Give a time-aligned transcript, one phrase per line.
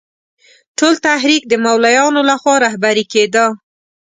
[0.77, 3.45] ټول تحریک د مولویانو له خوا رهبري کېده.